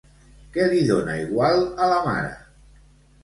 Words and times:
Què 0.53 0.63
li 0.71 0.79
dona 0.87 1.17
igual 1.25 1.61
a 1.63 1.89
la 1.91 1.99
mare? 2.07 2.31